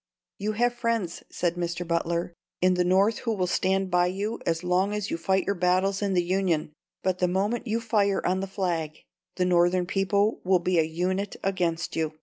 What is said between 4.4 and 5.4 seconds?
as long as you